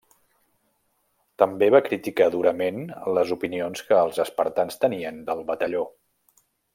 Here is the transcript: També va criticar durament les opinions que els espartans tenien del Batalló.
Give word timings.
També 1.43 1.67
va 1.75 1.81
criticar 1.89 2.29
durament 2.37 2.79
les 3.17 3.33
opinions 3.37 3.87
que 3.91 3.99
els 4.07 4.19
espartans 4.27 4.83
tenien 4.87 5.21
del 5.33 5.45
Batalló. 5.55 5.85